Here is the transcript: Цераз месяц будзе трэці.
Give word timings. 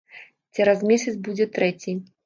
Цераз 0.57 0.81
месяц 0.93 1.13
будзе 1.29 1.51
трэці. 1.59 1.99